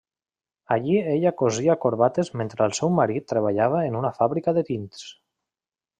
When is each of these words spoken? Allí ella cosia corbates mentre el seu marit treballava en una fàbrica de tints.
Allí 0.75 0.95
ella 1.15 1.31
cosia 1.41 1.75
corbates 1.83 2.33
mentre 2.41 2.65
el 2.69 2.75
seu 2.79 2.91
marit 3.01 3.29
treballava 3.35 3.85
en 3.91 4.01
una 4.03 4.15
fàbrica 4.21 4.55
de 4.59 4.65
tints. 4.71 5.05